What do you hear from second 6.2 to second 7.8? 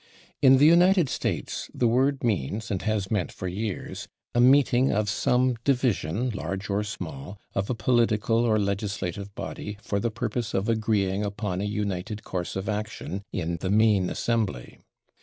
[Pg132] large or small, of a